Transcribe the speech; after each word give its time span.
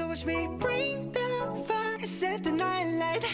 So 0.00 0.08
watch 0.08 0.24
me 0.24 0.48
bring 0.58 1.12
the 1.12 1.28
fire, 1.68 2.06
set 2.06 2.42
the 2.42 2.50
night 2.50 2.88
light. 2.96 3.24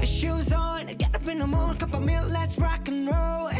Shoes 0.00 0.50
on, 0.54 0.86
get 0.86 1.14
up 1.14 1.28
in 1.28 1.38
the 1.38 1.46
morning, 1.46 1.76
cup 1.76 1.92
of 1.92 2.02
milk, 2.02 2.30
let's 2.30 2.56
rock 2.56 2.88
and 2.88 3.06
roll. 3.06 3.50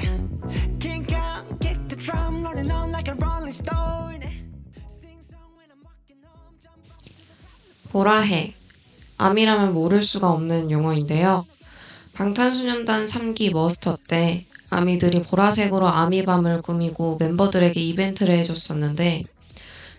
Kink 0.80 1.12
out, 1.12 1.44
kick 1.60 1.76
the 1.90 1.96
drum, 1.96 2.42
rolling 2.42 2.70
on 2.70 2.90
like 2.90 3.08
a 3.08 3.14
rolling 3.16 3.52
stone. 3.52 4.22
보라해. 7.90 8.54
암이라면 9.18 9.74
모를 9.74 10.00
수가 10.00 10.30
없는 10.30 10.70
용어인데요. 10.70 11.44
방탄소년단 12.14 13.04
3기 13.04 13.52
머스터 13.52 13.98
때 14.08 14.46
아미들이 14.70 15.20
보라색으로 15.20 15.86
아미밤을 15.86 16.62
꾸미고 16.62 17.18
멤버들에게 17.20 17.78
이벤트를 17.78 18.38
해줬었는데 18.38 19.24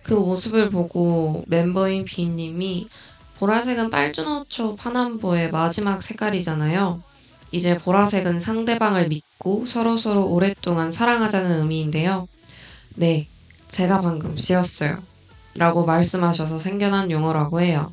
그 0.04 0.12
모습을 0.12 0.68
보고 0.68 1.44
멤버인 1.48 2.04
비님이 2.04 2.88
보라색은 3.38 3.90
빨주노초 3.90 4.76
파남보의 4.76 5.50
마지막 5.50 6.02
색깔이잖아요. 6.02 7.02
이제 7.52 7.76
보라색은 7.78 8.38
상대방을 8.38 9.08
믿고 9.08 9.64
서로서로 9.66 10.28
오랫동안 10.28 10.90
사랑하자는 10.90 11.62
의미인데요. 11.62 12.28
네, 12.96 13.26
제가 13.68 14.02
방금 14.02 14.36
씌웠어요. 14.36 15.02
라고 15.56 15.86
말씀하셔서 15.86 16.58
생겨난 16.58 17.10
용어라고 17.10 17.60
해요. 17.60 17.90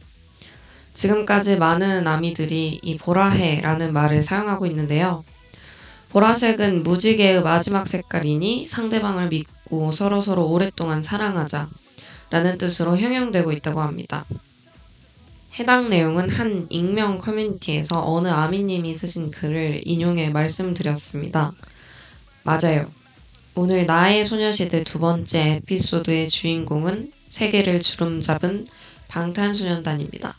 지금까지 0.94 1.56
많은 1.56 2.06
아미들이 2.06 2.82
이 2.84 2.98
보라해라는 2.98 3.94
말을 3.94 4.22
사용하고 4.22 4.66
있는데요. 4.66 5.24
보라색은 6.10 6.84
무지개의 6.84 7.42
마지막 7.42 7.88
색깔이니 7.88 8.68
상대방을 8.68 9.30
믿고 9.30 9.94
서로서로 9.94 10.48
오랫동안 10.48 11.02
사랑하자 11.02 11.70
라는 12.32 12.58
뜻으로 12.58 12.98
형용되고 12.98 13.52
있다고 13.52 13.82
합니다. 13.82 14.26
해당 15.60 15.90
내용은 15.90 16.30
한 16.30 16.66
익명 16.70 17.18
커뮤니티에서 17.18 18.04
어느 18.04 18.30
아미님이 18.30 18.96
쓰신 18.96 19.30
글을 19.32 19.82
인용해 19.86 20.30
말씀드렸습니다. 20.30 21.52
맞아요. 22.44 22.90
오늘 23.54 23.86
나의 23.86 24.24
소녀시대 24.24 24.86
두 24.86 25.00
번째 25.00 25.58
에피소드의 25.58 26.30
주인공은 26.30 27.12
세계를 27.28 27.82
주름잡은 27.82 28.66
방탄소년단입니다. 29.10 30.36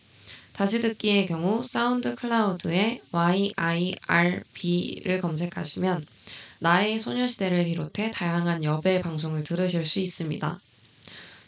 다시 0.52 0.80
듣기의 0.80 1.26
경우 1.26 1.64
사운드 1.64 2.14
클라우드에 2.14 3.00
YIRB를 3.10 5.20
검색하시면 5.20 6.06
나의 6.60 7.00
소녀시대를 7.00 7.64
비롯해 7.64 8.12
다양한 8.12 8.62
여배 8.62 9.02
방송을 9.02 9.42
들으실 9.42 9.82
수 9.82 9.98
있습니다. 9.98 10.60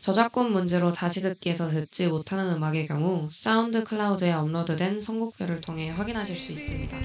저작권 0.02 0.50
문제로 0.50 0.92
다시 0.92 1.22
듣기에서 1.22 1.70
듣지 1.70 2.08
못하는 2.08 2.52
음악의 2.54 2.88
경우 2.88 3.28
SoundCloud에 3.30 4.32
업로드된 4.32 5.00
선곡표를 5.00 5.60
통해 5.60 5.90
확인하실 5.90 6.36
수 6.36 6.50
있습니다. 6.50 6.98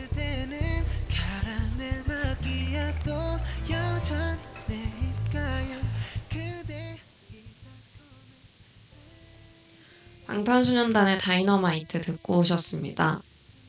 방탄소년단의 10.26 11.20
다이너마이트 11.20 12.02
듣고 12.02 12.40
오셨습니다. 12.40 13.22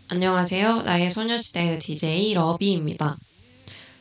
안녕하세요. 0.09 0.83
나의 0.83 1.11
소녀시대의 1.11 1.79
DJ 1.81 2.33
러비입니다. 2.33 3.19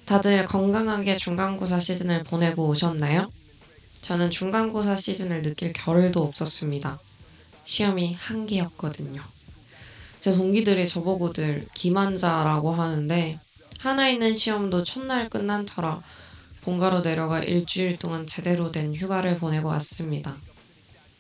다들 0.05 0.45
건강하게 0.45 1.17
중간고사 1.17 1.81
시즌을 1.81 2.23
보내고 2.23 2.69
오셨나요? 2.69 3.29
저는 4.07 4.29
중간고사 4.29 4.95
시즌을 4.95 5.41
느낄 5.41 5.73
겨를도 5.73 6.23
없었습니다. 6.23 6.97
시험이 7.65 8.13
한 8.13 8.47
개였거든요. 8.47 9.21
제 10.21 10.31
동기들이 10.31 10.87
저보고들 10.87 11.67
기만자라고 11.73 12.71
하는데 12.71 13.37
하나 13.79 14.07
있는 14.07 14.33
시험도 14.33 14.83
첫날 14.83 15.27
끝난 15.27 15.65
터라 15.65 16.01
본가로 16.61 17.01
내려가 17.01 17.43
일주일 17.43 17.99
동안 17.99 18.25
제대로 18.25 18.71
된 18.71 18.95
휴가를 18.95 19.39
보내고 19.39 19.67
왔습니다. 19.67 20.37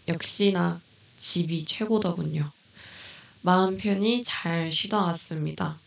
역시나 0.07 0.79
집이 1.17 1.65
최고더군요. 1.65 2.49
마음 3.41 3.75
편히 3.77 4.23
잘 4.23 4.71
쉬다 4.71 5.01
왔습니다. 5.01 5.77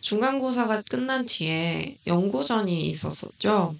중간고사가 0.00 0.76
끝난 0.88 1.26
뒤에 1.26 1.96
연고전이 2.06 2.86
있었었죠. 2.88 3.74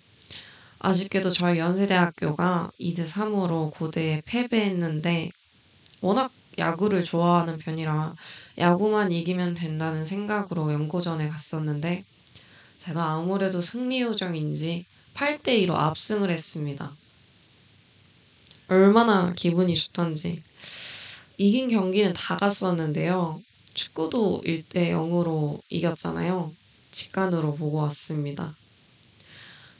아쉽게도 0.84 1.30
저희 1.30 1.60
연세대학교가 1.60 2.72
2대 2.80 3.04
3으로 3.04 3.70
고대에 3.72 4.20
패배했는데 4.24 5.30
워낙 6.00 6.32
야구를 6.58 7.04
좋아하는 7.04 7.56
편이라 7.58 8.12
야구만 8.58 9.12
이기면 9.12 9.54
된다는 9.54 10.04
생각으로 10.04 10.72
연고전에 10.72 11.28
갔었는데 11.28 12.04
제가 12.78 13.12
아무래도 13.12 13.60
승리 13.60 14.00
요정인지 14.00 14.84
8대 15.14 15.64
2로 15.64 15.74
압승을 15.74 16.30
했습니다. 16.30 16.90
얼마나 18.66 19.32
기분이 19.34 19.76
좋던지 19.76 20.42
이긴 21.38 21.68
경기는 21.68 22.12
다 22.12 22.36
갔었는데요. 22.36 23.40
축구도 23.72 24.42
1대 24.44 24.90
0으로 24.90 25.60
이겼잖아요. 25.68 26.52
직관으로 26.90 27.54
보고 27.54 27.78
왔습니다. 27.78 28.56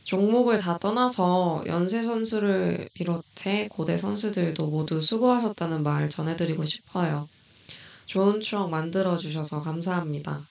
종목을 0.05 0.59
다 0.59 0.79
떠나서 0.79 1.63
연세 1.67 2.03
선수를 2.03 2.89
비롯해 2.95 3.69
고대 3.69 3.97
선수들도 3.97 4.67
모두 4.67 5.01
수고하셨다는 5.01 5.83
말 5.83 6.11
전해드리고 6.11 6.65
싶어요. 6.65 7.29
좋은 8.07 8.41
추억 8.41 8.71
만들어주셔서 8.71 9.62
감사합니다. 9.62 10.47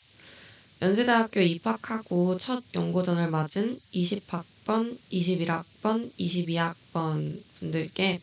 연세대학교 0.81 1.41
입학하고 1.41 2.37
첫 2.37 2.63
연고전을 2.73 3.29
맞은 3.29 3.79
20학번, 3.93 4.97
21학번, 5.11 6.11
22학번 6.17 7.39
분들께 7.59 8.19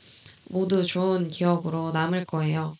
모두 0.48 0.84
좋은 0.84 1.28
기억으로 1.28 1.92
남을 1.92 2.24
거예요. 2.24 2.76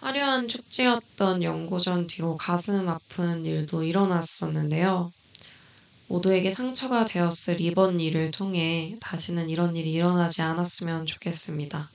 화려한 0.00 0.48
축제였던 0.48 1.42
연고전 1.42 2.06
뒤로 2.08 2.36
가슴 2.36 2.86
아픈 2.90 3.46
일도 3.46 3.84
일어났었는데요. 3.84 5.10
모두에게 6.08 6.50
상처가 6.50 7.04
되었을 7.04 7.60
이번 7.60 7.98
일을 8.00 8.30
통해 8.30 8.96
다시는 9.00 9.48
이런 9.50 9.74
일이 9.76 9.92
일어나지 9.92 10.42
않았으면 10.42 11.06
좋겠습니다. 11.06 11.90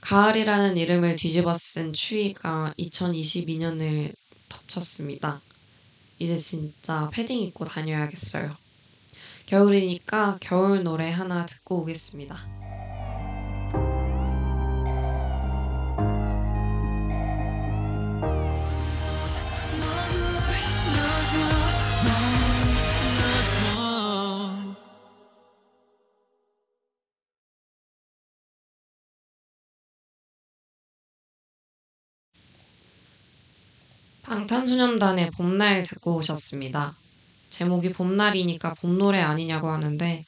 가을이라는 0.00 0.76
이름을 0.76 1.14
뒤집어 1.14 1.54
쓴 1.54 1.92
추위가 1.92 2.74
2022년을 2.78 4.12
덮쳤습니다. 4.48 5.40
이제 6.18 6.36
진짜 6.36 7.08
패딩 7.12 7.40
입고 7.40 7.64
다녀야겠어요. 7.64 8.54
겨울이니까 9.46 10.38
겨울 10.40 10.82
노래 10.82 11.10
하나 11.10 11.46
듣고 11.46 11.82
오겠습니다. 11.82 12.51
방탄소년단의 34.22 35.32
봄날 35.32 35.82
듣고 35.82 36.14
오셨습니다. 36.16 36.94
제목이 37.48 37.92
봄날이니까 37.92 38.74
봄노래 38.74 39.20
아니냐고 39.20 39.68
하는데 39.68 40.24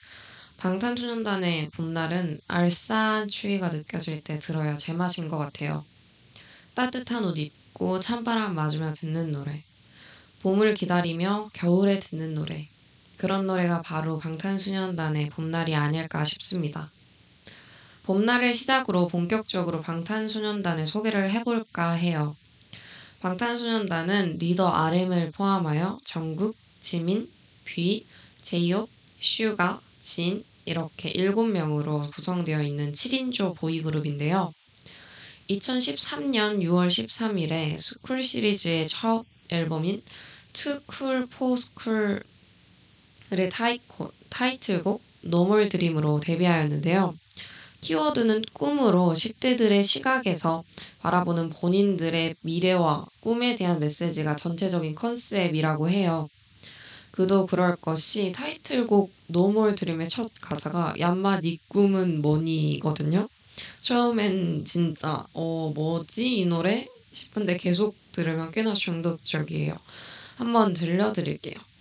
방탄소년단의 0.56 1.70
봄날은 1.70 2.40
알싸한 2.48 3.28
추위가 3.28 3.68
느껴질 3.68 4.24
때 4.24 4.40
들어야 4.40 4.74
제맛인 4.74 5.28
것 5.28 5.38
같아요. 5.38 5.84
따뜻한 6.74 7.24
옷 7.24 7.38
입고 7.38 8.00
찬바람 8.00 8.56
맞으며 8.56 8.92
듣는 8.94 9.30
노래. 9.30 9.62
봄을 10.42 10.74
기다리며 10.74 11.50
겨울에 11.52 12.00
듣는 12.00 12.34
노래. 12.34 12.66
그런 13.16 13.46
노래가 13.46 13.80
바로 13.80 14.18
방탄소년단의 14.18 15.30
봄날이 15.30 15.76
아닐까 15.76 16.24
싶습니다. 16.24 16.90
봄날을 18.02 18.52
시작으로 18.52 19.06
본격적으로 19.06 19.80
방탄소년단의 19.82 20.84
소개를 20.84 21.30
해볼까 21.30 21.92
해요. 21.92 22.34
방탄소년단은 23.24 24.36
리더 24.38 24.68
RM을 24.68 25.30
포함하여 25.30 25.98
정국, 26.04 26.54
지민, 26.82 27.26
뷔, 27.64 28.04
제이홉, 28.42 28.90
슈가, 29.18 29.80
진 29.98 30.44
이렇게 30.66 31.10
7명으로 31.10 32.10
구성되어 32.10 32.60
있는 32.60 32.92
7인조 32.92 33.56
보이그룹인데요. 33.56 34.52
2013년 35.48 36.60
6월 36.64 36.88
13일에 36.88 37.78
스쿨 37.78 38.22
시리즈의 38.22 38.86
첫 38.86 39.24
앨범인 39.48 40.02
Too 40.52 40.80
Cool 40.92 41.26
타이코, 43.48 44.12
타이틀곡 44.28 45.02
No 45.22 45.38
More 45.38 45.70
Dream으로 45.70 46.20
데뷔하였는데요. 46.20 47.14
키워드는 47.84 48.44
꿈으로 48.54 49.12
10대들의 49.12 49.82
시각에서 49.82 50.64
바라보는 51.00 51.50
본인들의 51.50 52.36
미래와 52.40 53.04
꿈에 53.20 53.54
대한 53.56 53.78
메시지가 53.78 54.36
전체적인 54.36 54.94
컨셉이라고 54.94 55.90
해요. 55.90 56.30
그도 57.10 57.44
그럴 57.44 57.76
것이 57.76 58.32
타이틀곡 58.32 59.12
No 59.26 59.42
More 59.42 59.74
Dream의 59.74 60.08
첫 60.08 60.30
가사가 60.40 60.94
얌마 60.98 61.42
니 61.42 61.58
꿈은 61.68 62.22
뭐니거든요. 62.22 63.28
처음엔 63.80 64.64
진짜 64.64 65.26
어 65.34 65.70
뭐지 65.74 66.38
이 66.38 66.46
노래 66.46 66.88
싶은데 67.12 67.58
계속 67.58 67.94
들으면 68.12 68.50
꽤나 68.50 68.72
중독적이에요. 68.72 69.76
한번 70.36 70.72
들려드릴게요. 70.72 71.73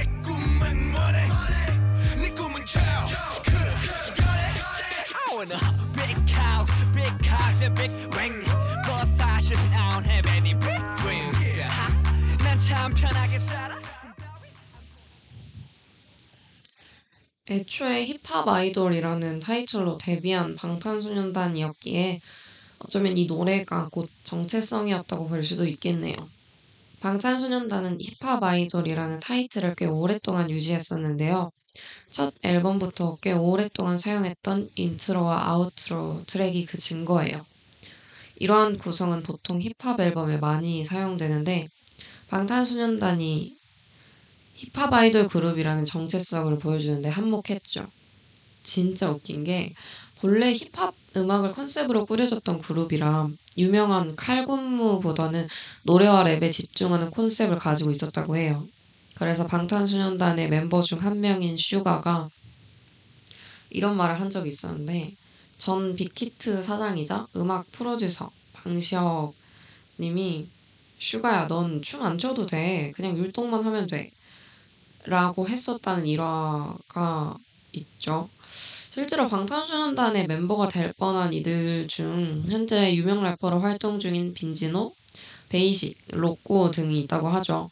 내 0.00 0.06
꿈은 0.22 0.92
뭐래 0.92 1.28
네 2.16 2.32
꿈은 2.32 2.64
child 2.64 3.14
I 5.12 5.36
want 5.36 5.52
a 5.52 5.58
big 5.94 6.16
house, 6.32 6.72
big 6.94 7.12
cars 7.22 7.62
and 7.62 7.74
big 7.74 7.92
ring. 8.16 8.42
But 8.86 9.06
사실은 9.14 9.60
I 9.74 9.92
don't 9.92 10.06
have 10.06 10.26
any 10.32 10.54
big 10.58 10.80
dreams. 10.96 11.36
난참 12.42 12.94
편하게 12.94 13.40
살아. 13.40 13.78
애초에 17.50 18.06
힙합 18.06 18.48
아이돌이라는 18.48 19.40
타이틀로 19.40 19.98
데뷔한 19.98 20.56
방탄소년단이었기에 20.56 22.20
어쩌면 22.78 23.18
이 23.18 23.26
노래가 23.26 23.90
곧 23.92 24.08
정체성이었다고 24.24 25.28
볼 25.28 25.44
수도 25.44 25.66
있겠네요. 25.66 26.16
방탄소년단은 27.00 27.98
힙합 28.00 28.42
아이돌이라는 28.42 29.20
타이틀을 29.20 29.74
꽤 29.74 29.86
오랫동안 29.86 30.50
유지했었는데요. 30.50 31.50
첫 32.10 32.34
앨범부터 32.42 33.18
꽤 33.22 33.32
오랫동안 33.32 33.96
사용했던 33.96 34.68
intro와 34.74 35.48
outro 35.48 36.24
트랙이 36.26 36.66
그 36.66 36.76
증거예요. 36.76 37.44
이러한 38.36 38.78
구성은 38.78 39.22
보통 39.22 39.60
힙합 39.60 40.00
앨범에 40.00 40.36
많이 40.38 40.84
사용되는데 40.84 41.68
방탄소년단이 42.28 43.56
힙합 44.56 44.92
아이돌 44.92 45.28
그룹이라는 45.28 45.86
정체성을 45.86 46.58
보여주는데 46.58 47.08
한몫했죠. 47.08 47.86
진짜 48.62 49.10
웃긴 49.10 49.44
게 49.44 49.72
본래 50.20 50.52
힙합 50.52 50.94
음악을 51.16 51.52
컨셉으로 51.52 52.06
꾸려졌던 52.06 52.58
그룹이라 52.58 53.28
유명한 53.58 54.14
칼군무보다는 54.16 55.48
노래와 55.84 56.24
랩에 56.24 56.52
집중하는 56.52 57.10
콘셉트를 57.10 57.58
가지고 57.58 57.90
있었다고 57.90 58.36
해요. 58.36 58.68
그래서 59.14 59.46
방탄소년단의 59.46 60.48
멤버 60.48 60.82
중 60.82 60.98
한 61.00 61.20
명인 61.20 61.56
슈가가 61.56 62.28
이런 63.70 63.96
말을 63.96 64.20
한 64.20 64.30
적이 64.30 64.48
있었는데 64.48 65.14
전 65.58 65.94
빅히트 65.96 66.62
사장이자 66.62 67.26
음악 67.36 67.70
프로듀서 67.72 68.30
방시혁 68.54 69.34
님이 70.00 70.48
슈가야 70.98 71.46
넌 71.48 71.82
춤 71.82 72.02
안 72.02 72.18
춰도 72.18 72.46
돼 72.46 72.92
그냥 72.94 73.16
율동만 73.16 73.64
하면 73.64 73.86
돼 73.86 74.10
라고 75.04 75.48
했었다는 75.48 76.06
일화가 76.06 77.36
있죠. 77.72 78.28
실제로 79.00 79.28
방탄소년단의 79.28 80.26
멤버가 80.26 80.68
될 80.68 80.92
뻔한 80.92 81.32
이들 81.32 81.88
중 81.88 82.44
현재 82.50 82.94
유명 82.94 83.22
래퍼로 83.24 83.58
활동 83.58 83.98
중인 83.98 84.34
빈지노, 84.34 84.92
베이식, 85.48 85.96
로꼬 86.12 86.70
등이 86.70 87.00
있다고 87.00 87.28
하죠. 87.28 87.70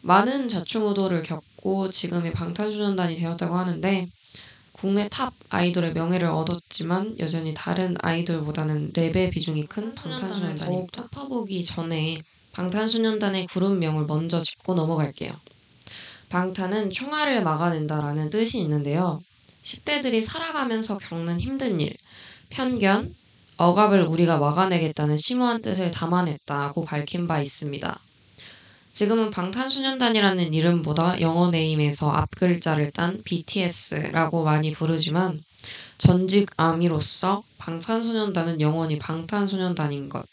많은 0.00 0.48
좌충우돌을 0.48 1.22
겪고 1.22 1.90
지금의 1.90 2.32
방탄소년단이 2.32 3.16
되었다고 3.16 3.54
하는데 3.54 4.08
국내 4.72 5.06
top 5.10 5.34
아이돌의 5.50 5.92
명예를 5.92 6.28
얻었지만 6.28 7.18
여전히 7.18 7.52
다른 7.52 7.94
아이돌보다는 8.00 8.94
랩의 8.94 9.32
비중이 9.32 9.66
큰 9.66 9.94
방탄소년단이 9.94 10.86
top 10.92 11.62
전에 11.62 12.22
방탄소년단의 12.52 13.48
그룹명을 13.48 14.06
먼저 14.06 14.40
짚고 14.40 14.72
넘어갈게요. 14.72 15.30
방탄은 16.30 16.90
총알을 16.90 17.42
막아낸다라는 17.42 18.30
뜻이 18.30 18.60
있는데요. 18.60 19.20
10대들이 19.64 20.20
살아가면서 20.20 20.98
겪는 20.98 21.40
힘든 21.40 21.80
일, 21.80 21.96
편견, 22.50 23.14
억압을 23.56 24.02
우리가 24.02 24.38
막아내겠다는 24.38 25.16
심오한 25.16 25.62
뜻을 25.62 25.90
담아냈다고 25.90 26.84
밝힌 26.84 27.26
바 27.26 27.40
있습니다. 27.40 27.98
지금은 28.92 29.30
방탄소년단이라는 29.30 30.54
이름보다 30.54 31.20
영어 31.20 31.50
네임에서 31.50 32.10
앞글자를 32.10 32.92
딴 32.92 33.20
BTS라고 33.24 34.44
많이 34.44 34.72
부르지만 34.72 35.42
전직 35.98 36.50
아미로서 36.56 37.42
방탄소년단은 37.58 38.60
영원히 38.60 38.98
방탄소년단인 38.98 40.08
것. 40.10 40.24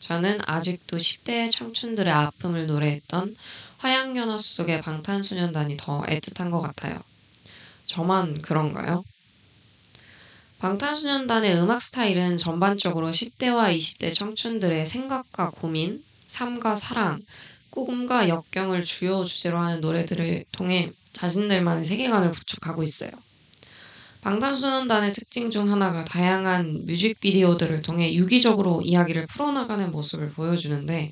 저는 0.00 0.38
아직도 0.44 0.96
10대의 0.96 1.50
청춘들의 1.50 2.12
아픔을 2.12 2.66
노래했던 2.66 3.36
화양연화 3.78 4.36
속의 4.36 4.82
방탄소년단이 4.82 5.76
더 5.76 6.02
애틋한 6.02 6.50
것 6.50 6.60
같아요. 6.60 6.98
저만 7.90 8.40
그런가요? 8.40 9.02
방탄소년단의 10.60 11.56
음악 11.56 11.82
스타일은 11.82 12.36
전반적으로 12.36 13.10
10대와 13.10 13.76
20대 13.76 14.14
청춘들의 14.14 14.86
생각과 14.86 15.50
고민, 15.50 16.00
삶과 16.26 16.76
사랑, 16.76 17.20
꿈과 17.70 18.28
역경을 18.28 18.84
주요 18.84 19.24
주제로 19.24 19.58
하는 19.58 19.80
노래들을 19.80 20.44
통해 20.52 20.92
자신들만의 21.14 21.84
세계관을 21.84 22.30
구축하고 22.30 22.84
있어요. 22.84 23.10
방탄소년단의 24.20 25.12
특징 25.12 25.50
중 25.50 25.72
하나가 25.72 26.04
다양한 26.04 26.84
뮤직비디오들을 26.86 27.82
통해 27.82 28.14
유기적으로 28.14 28.82
이야기를 28.82 29.26
풀어나가는 29.26 29.90
모습을 29.90 30.30
보여주는데 30.30 31.10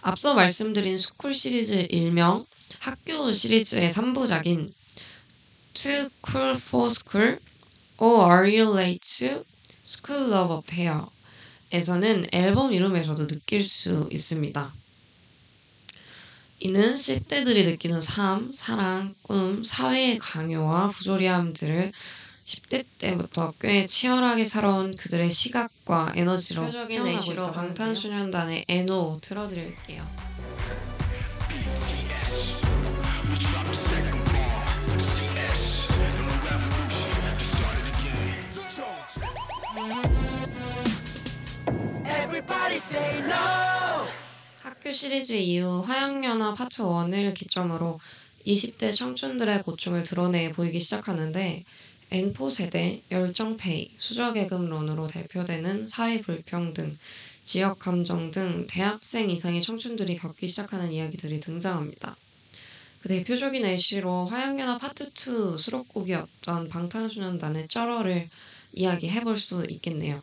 앞서 0.00 0.34
말씀드린 0.34 0.98
스쿨 0.98 1.34
시리즈 1.34 1.86
일명 1.90 2.44
학교 2.80 3.30
시리즈의 3.30 3.90
3부작인 3.90 4.66
Too 4.66 4.79
Cool 5.82 6.56
for 6.56 6.90
School 6.90 7.38
or 7.98 8.24
Are 8.24 8.46
You 8.46 8.76
Late 8.76 9.00
to 9.18 9.44
School 9.84 10.30
Love 10.30 10.56
Affair 10.58 11.06
에서는 11.72 12.24
앨범 12.32 12.72
이름에서도 12.72 13.26
느낄 13.26 13.62
수 13.62 14.08
있습니다. 14.10 14.72
이는 16.58 16.94
10대들이 16.94 17.64
느끼는 17.64 18.00
삶, 18.00 18.50
사랑, 18.52 19.14
꿈, 19.22 19.64
사회의 19.64 20.18
강요와 20.18 20.90
부조리함들을 20.90 21.92
10대 22.44 22.84
때부터 22.98 23.54
꽤 23.60 23.86
치열하게 23.86 24.44
살아온 24.44 24.96
그들의 24.96 25.30
시각과 25.30 26.12
에너지로 26.16 26.66
표적인 26.66 27.06
있다고 27.06 27.52
방탄소년단의 27.52 28.64
에노 28.68 29.20
틀어드릴게요. 29.22 30.89
학교 44.62 44.92
시리즈 44.92 45.34
이후 45.34 45.80
화양연화 45.80 46.54
파트 46.54 46.82
1을 46.82 47.34
기점으로 47.34 48.00
20대 48.46 48.92
청춘들의 48.92 49.62
고충을 49.62 50.02
드러내 50.02 50.50
보이기 50.52 50.80
시작하는데 50.80 51.64
N4 52.10 52.50
세대, 52.50 53.00
열정페이, 53.10 53.92
수저계급론으로 53.96 55.06
대표되는 55.06 55.86
사회 55.86 56.20
불평등, 56.20 56.92
지역 57.44 57.78
감정 57.78 58.32
등 58.32 58.66
대학생 58.68 59.30
이상의 59.30 59.60
청춘들이 59.60 60.16
겪기 60.16 60.48
시작하는 60.48 60.90
이야기들이 60.90 61.38
등장합니다. 61.38 62.16
그 63.02 63.08
대표적인 63.08 63.64
예시로 63.64 64.26
화양연화 64.26 64.78
파트 64.78 65.04
2 65.04 65.56
수록곡이었던 65.56 66.68
방탄소년단의 66.68 67.68
쩔어를 67.68 68.28
이야기해 68.72 69.22
볼 69.22 69.36
수 69.36 69.64
있겠네요. 69.68 70.20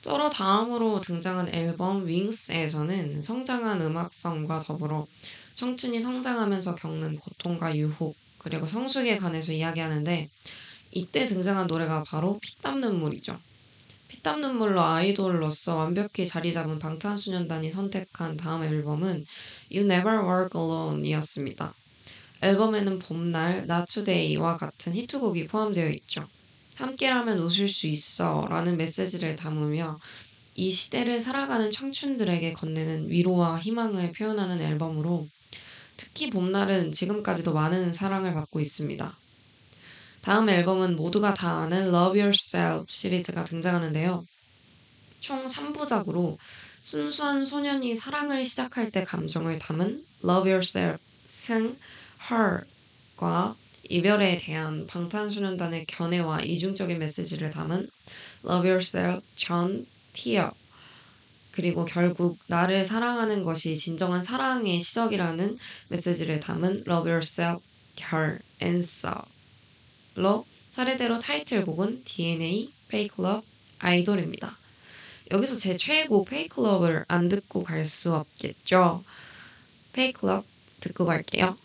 쩔어 0.00 0.30
다음으로 0.30 1.00
등장한 1.00 1.48
앨범 1.52 2.06
윙스에서는 2.06 3.20
성장한 3.20 3.80
음악성과 3.82 4.60
더불어 4.60 5.06
청춘이 5.54 6.00
성장하면서 6.00 6.76
겪는 6.76 7.16
고통과 7.16 7.74
유혹 7.76 8.16
그리고 8.38 8.66
성숙에 8.66 9.18
관해서 9.18 9.52
이야기하는데 9.52 10.28
이때 10.92 11.26
등장한 11.26 11.66
노래가 11.66 12.04
바로 12.04 12.38
피땀 12.40 12.80
눈물이죠. 12.80 13.36
피땀 14.08 14.40
눈물로 14.40 14.80
아이돌로서 14.82 15.76
완벽히 15.76 16.26
자리 16.26 16.52
잡은 16.52 16.78
방탄소년단이 16.78 17.70
선택한 17.70 18.36
다음 18.36 18.62
앨범은 18.62 19.24
You 19.70 19.84
Never 19.84 20.18
Walk 20.18 20.50
Alone이었습니다. 20.54 21.74
앨범에는 22.40 23.00
봄날, 23.00 23.66
Today와 23.66 24.56
같은 24.56 24.94
히트곡이 24.94 25.48
포함되어 25.48 25.90
있죠. 25.90 26.24
함께라면 26.78 27.38
웃을 27.38 27.68
수 27.68 27.86
있어 27.88 28.46
라는 28.48 28.76
메시지를 28.76 29.34
담으며 29.36 29.98
이 30.54 30.70
시대를 30.70 31.20
살아가는 31.20 31.70
청춘들에게 31.70 32.52
건네는 32.52 33.10
위로와 33.10 33.58
희망을 33.58 34.12
표현하는 34.12 34.60
앨범으로 34.60 35.26
특히 35.96 36.30
봄날은 36.30 36.92
지금까지도 36.92 37.52
많은 37.52 37.92
사랑을 37.92 38.32
받고 38.32 38.60
있습니다. 38.60 39.16
다음 40.22 40.48
앨범은 40.48 40.96
모두가 40.96 41.34
다 41.34 41.60
아는 41.60 41.88
Love 41.88 42.20
Yourself 42.20 42.86
시리즈가 42.88 43.44
등장하는데요. 43.44 44.24
총 45.20 45.46
3부작으로 45.46 46.36
순수한 46.82 47.44
소년이 47.44 47.94
사랑을 47.94 48.44
시작할 48.44 48.90
때 48.90 49.04
감정을 49.04 49.58
담은 49.58 50.04
Love 50.24 50.50
Yourself 50.50 51.02
승 51.26 51.74
Her과 52.30 53.56
이별에 53.88 54.36
대한 54.36 54.86
방탄소년단의 54.86 55.86
견해와 55.86 56.40
이중적인 56.40 56.98
메시지를 56.98 57.50
담은 57.50 57.88
Love 58.44 58.70
Yourself 58.70 59.26
전 59.34 59.86
Tear 60.12 60.50
그리고 61.52 61.84
결국 61.84 62.38
나를 62.46 62.84
사랑하는 62.84 63.42
것이 63.42 63.74
진정한 63.74 64.22
사랑의 64.22 64.78
시작이라는 64.78 65.56
메시지를 65.88 66.38
담은 66.38 66.84
Love 66.86 67.10
Yourself 67.10 67.64
결 67.96 68.38
Answer로 68.62 70.46
차례대로 70.70 71.18
타이틀곡은 71.18 72.04
DNA, 72.04 72.70
Fake 72.86 73.24
Love, 73.24 73.46
아이돌입니다. 73.78 74.56
여기서 75.30 75.56
제 75.56 75.76
최애곡 75.76 76.28
Fake 76.28 76.62
Love를 76.62 77.04
안 77.08 77.28
듣고 77.28 77.64
갈 77.64 77.84
수 77.84 78.14
없겠죠. 78.14 79.02
Fake 79.92 80.28
Love 80.28 80.46
듣고 80.80 81.06
갈게요. 81.06 81.56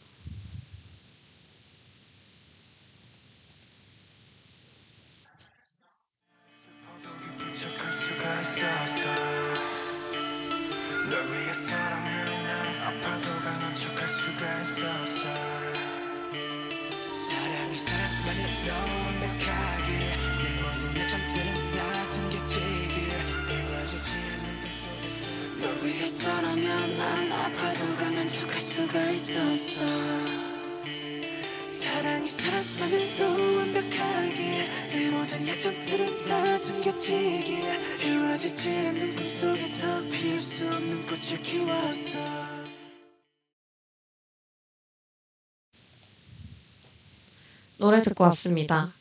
사랑이 17.14 17.76
사랑만으로 17.76 18.70
완벽하게 19.06 19.90
내 20.44 20.46
모든 20.62 21.02
약점들은 21.02 21.72
다 21.72 21.78
숨겨지게 22.06 23.00
이루어지지 23.50 24.10
않는 24.14 24.48
꿈속에서 24.62 25.22
널 25.60 25.64
위해서라면 25.84 26.98
난 26.98 27.32
아파도 27.32 27.82
강한 27.96 28.30
척할 28.30 28.62
수가 28.62 29.10
있었어. 29.10 29.84
사랑이 31.64 32.28
사랑만으로 32.28 33.58
완벽하게 33.58 34.68
내 34.92 35.10
모든 35.10 35.48
약점들은 35.48 36.24
다 36.26 36.43
숨겨지게 36.64 37.62
이루어지지 38.06 38.70
않는 38.70 39.14
꿈속에서 39.18 40.02
피울 40.10 40.40
수 40.40 40.74
없는 40.74 41.06
꽃을 41.06 41.42
키웠어 41.42 42.18
노래 47.80 48.02
듣고 48.02 48.24
왔습니다. 48.24 48.94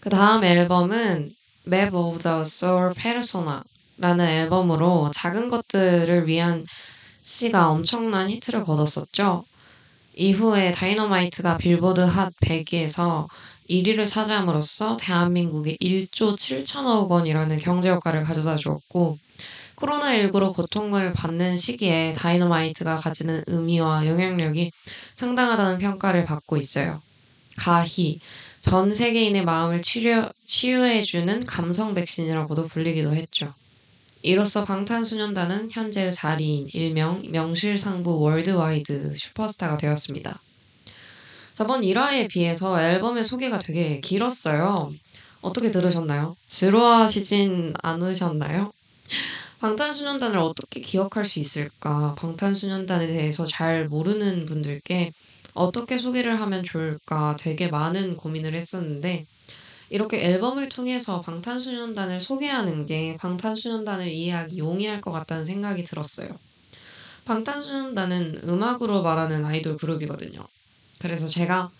그 0.00 0.10
다음 0.10 0.44
앨범은 0.44 1.32
Map 1.66 1.96
of 1.96 2.18
the 2.18 2.40
Soul 2.40 2.92
Persona라는 2.92 4.20
앨범으로 4.20 5.10
작은 5.14 5.48
것들을 5.48 6.26
위한 6.26 6.66
시가 7.22 7.70
엄청난 7.70 8.28
히트를 8.28 8.62
거뒀었죠. 8.62 9.42
이후에 10.16 10.70
다이너마이트가 10.70 11.56
빌보드 11.56 12.00
핫 12.02 12.30
100에서 12.42 13.26
1위를 13.68 14.06
차지함으로써 14.06 14.96
대한민국에 14.96 15.76
1조 15.80 16.36
7천억 16.36 17.08
원이라는 17.08 17.58
경제 17.58 17.90
효과를 17.90 18.24
가져다 18.24 18.56
주었고 18.56 19.18
코로나19로 19.76 20.54
고통을 20.54 21.12
받는 21.12 21.56
시기에 21.56 22.14
다이너마이트가 22.14 22.96
가지는 22.96 23.42
의미와 23.46 24.06
영향력이 24.06 24.72
상당하다는 25.14 25.78
평가를 25.78 26.24
받고 26.24 26.56
있어요. 26.56 27.00
가히 27.56 28.20
전 28.60 28.92
세계인의 28.92 29.44
마음을 29.44 29.82
치료, 29.82 30.28
치유해주는 30.44 31.40
감성 31.40 31.94
백신이라고도 31.94 32.66
불리기도 32.66 33.14
했죠. 33.14 33.52
이로써 34.22 34.64
방탄소년단은 34.64 35.70
현재의 35.70 36.12
자리인 36.12 36.66
일명 36.72 37.22
명실상부 37.30 38.18
worldwide 38.20 39.14
슈퍼스타가 39.14 39.76
되었습니다. 39.76 40.40
저번 41.56 41.80
1화에 41.80 42.28
비해서 42.28 42.78
앨범의 42.78 43.24
소개가 43.24 43.58
되게 43.58 43.98
길었어요. 44.02 44.92
어떻게 45.40 45.70
들으셨나요? 45.70 46.36
지루하시진 46.46 47.72
않으셨나요? 47.82 48.70
방탄소년단을 49.60 50.36
어떻게 50.36 50.80
기억할 50.80 51.24
수 51.24 51.38
있을까? 51.38 52.14
방탄소년단에 52.18 53.06
대해서 53.06 53.46
잘 53.46 53.88
모르는 53.88 54.44
분들께 54.44 55.12
어떻게 55.54 55.96
소개를 55.96 56.38
하면 56.42 56.62
좋을까 56.62 57.36
되게 57.38 57.68
많은 57.68 58.18
고민을 58.18 58.52
했었는데 58.52 59.24
이렇게 59.88 60.26
앨범을 60.26 60.68
통해서 60.68 61.22
방탄소년단을 61.22 62.20
소개하는 62.20 62.84
게 62.84 63.16
방탄소년단을 63.18 64.08
이해하기 64.08 64.58
용이할 64.58 65.00
것 65.00 65.10
같다는 65.10 65.46
생각이 65.46 65.84
들었어요. 65.84 66.28
방탄소년단은 67.24 68.42
음악으로 68.44 69.00
말하는 69.00 69.46
아이돌 69.46 69.78
그룹이거든요. 69.78 70.46
그래서 71.06 71.28
제가 71.28 71.70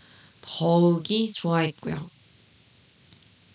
더욱이 0.41 1.33
좋아했고요. 1.33 2.09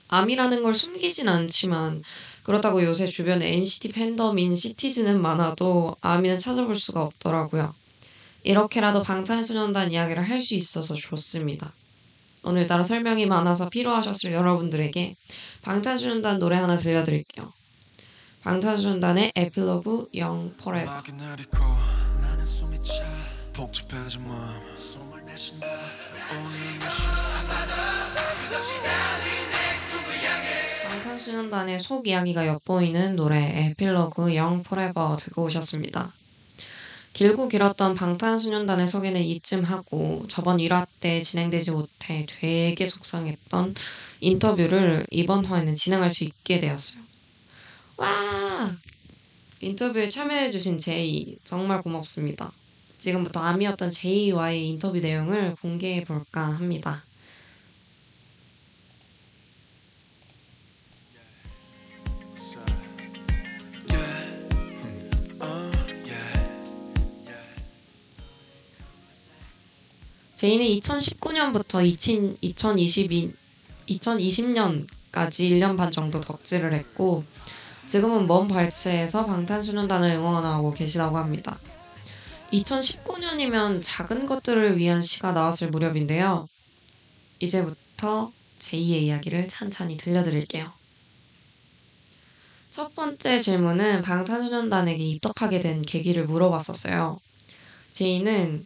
암이라는 0.10 0.64
걸 0.64 0.74
숨기진 0.74 1.30
않지만 1.30 2.04
그렇다고 2.44 2.84
요새 2.84 3.08
주변에 3.08 3.54
NCT 3.54 3.94
팬덤인 3.94 4.56
시티즈는 4.56 5.22
많아도 5.22 5.96
아미는 6.02 6.38
찾아볼 6.38 6.76
수가 6.76 7.04
없더라고요. 7.04 7.74
이렇게라도 8.44 9.04
방탄소년단 9.04 9.92
이야기를 9.92 10.28
할 10.30 10.42
수 10.42 10.56
있어서 10.56 10.96
좋습니다. 10.96 11.72
오늘따라 12.44 12.84
설명이 12.84 13.28
많아서 13.28 13.70
피로하셨을 13.70 14.34
여러분들에게 14.34 15.16
방탄소년단 15.62 16.40
노래 16.40 16.58
하나 16.58 16.76
들려드릴게요. 16.76 17.54
방탄소년단의 18.42 19.34
에필로그 19.36 20.08
Young 20.16 20.54
Forever 20.58 21.04
방탄소년단의 30.88 31.80
속 31.80 32.08
이야기가 32.08 32.48
엿보이는 32.48 33.16
노래 33.16 33.38
에필로그 33.38 34.36
Young 34.36 34.62
Forever 34.62 35.16
듣고 35.18 35.44
오셨습니다. 35.44 36.12
길고 37.14 37.48
길었던 37.48 37.96
방탄소년단의 37.96 38.88
소개는 38.88 39.22
이쯤 39.22 39.64
하고 39.64 40.26
저번 40.28 40.58
1화 40.58 40.86
때 41.00 41.22
진행되지 41.22 41.72
못해 41.72 42.26
되게 42.28 42.86
속상했던 42.86 43.76
인터뷰를 44.20 45.06
이번 45.12 45.46
화에는 45.46 45.76
진행할 45.76 46.10
수 46.10 46.26
있게 46.26 46.60
되었어요. 46.60 47.02
와! 47.98 48.76
인터뷰에 49.62 50.10
참여해주신 50.10 50.78
제이 50.78 51.38
정말 51.44 51.82
고맙습니다. 51.82 52.52
지금부터 53.02 53.40
암이었던 53.40 53.90
제이와의 53.90 54.70
인터뷰 54.70 55.00
내용을 55.00 55.56
공개해 55.60 56.04
볼까 56.04 56.52
합니다. 56.52 57.04
제이는 70.36 70.66
2019년부터 70.68 71.84
2022, 71.84 73.32
2020년까지 73.90 75.50
1년 75.50 75.76
반 75.76 75.90
정도 75.90 76.22
덕질을 76.22 76.74
했고 76.74 77.24
지금은 77.88 78.28
먼 78.28 78.48
발치에서 78.48 79.26
방탄소년단을 79.26 80.12
응원하고 80.12 80.72
계시다고 80.74 81.18
합니다. 81.18 81.58
2019년이면 82.52 83.82
작은 83.82 84.26
것들을 84.26 84.78
위한 84.78 85.02
시가 85.02 85.32
나왔을 85.32 85.70
무렵인데요. 85.70 86.48
이제부터 87.40 88.32
제2의 88.60 89.04
이야기를 89.04 89.48
찬찬히 89.48 89.98
들려드릴게요. 89.98 90.72
첫 92.72 92.94
번째 92.96 93.38
질문은 93.38 94.02
방탄소년단에게 94.02 95.04
입덕하게 95.04 95.60
된 95.60 95.82
계기를 95.82 96.26
물어봤었어요. 96.26 97.20
제이는 97.92 98.66